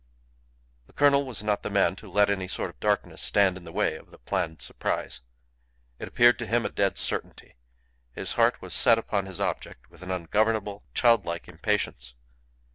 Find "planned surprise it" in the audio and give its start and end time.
4.17-6.07